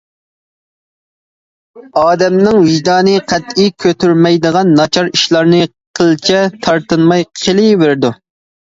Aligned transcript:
ئادەمنىڭ 2.03 2.57
ۋىجدانى 2.69 3.15
قەتئىي 3.33 3.71
كۆتۈرمەيدىغان 3.85 4.75
ناچار 4.81 5.15
ئىشلارنى 5.15 5.63
قىلچە 6.01 6.45
تارتىنماي 6.67 7.33
قىلىۋېرىدۇ. 7.45 8.15